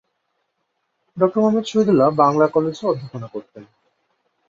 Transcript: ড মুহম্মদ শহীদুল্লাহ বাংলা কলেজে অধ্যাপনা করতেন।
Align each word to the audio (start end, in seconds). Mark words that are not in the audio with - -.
ড 1.17 1.21
মুহম্মদ 1.35 1.65
শহীদুল্লাহ 1.65 2.09
বাংলা 2.21 2.45
কলেজে 2.47 2.83
অধ্যাপনা 2.87 3.27
করতেন। 3.27 3.63